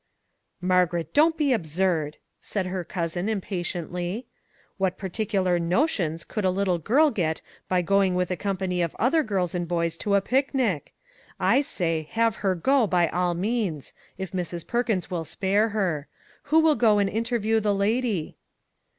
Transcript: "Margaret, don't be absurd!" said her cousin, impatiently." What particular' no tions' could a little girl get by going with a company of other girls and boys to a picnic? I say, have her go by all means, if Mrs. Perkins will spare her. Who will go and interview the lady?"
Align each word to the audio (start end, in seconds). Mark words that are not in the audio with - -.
"Margaret, 0.73 1.13
don't 1.13 1.37
be 1.37 1.53
absurd!" 1.53 2.17
said 2.41 2.65
her 2.65 2.83
cousin, 2.83 3.29
impatiently." 3.29 4.25
What 4.79 4.97
particular' 4.97 5.59
no 5.59 5.85
tions' 5.85 6.23
could 6.25 6.43
a 6.43 6.49
little 6.49 6.79
girl 6.79 7.11
get 7.11 7.43
by 7.69 7.83
going 7.83 8.15
with 8.15 8.31
a 8.31 8.35
company 8.35 8.81
of 8.81 8.95
other 8.97 9.21
girls 9.21 9.53
and 9.53 9.67
boys 9.67 9.97
to 9.97 10.15
a 10.15 10.19
picnic? 10.21 10.95
I 11.39 11.61
say, 11.61 12.07
have 12.13 12.37
her 12.37 12.55
go 12.55 12.87
by 12.87 13.09
all 13.09 13.35
means, 13.35 13.93
if 14.17 14.31
Mrs. 14.31 14.65
Perkins 14.65 15.11
will 15.11 15.23
spare 15.23 15.69
her. 15.69 16.07
Who 16.45 16.61
will 16.61 16.73
go 16.75 16.97
and 16.97 17.07
interview 17.07 17.59
the 17.59 17.75
lady?" 17.75 18.37